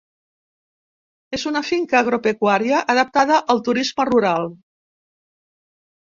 És 1.37 1.43
una 1.49 1.59
finca 1.67 1.99
agropecuària 1.99 2.79
adaptada 2.93 3.37
al 3.55 3.61
Turisme 3.67 4.07
rural. 4.09 4.49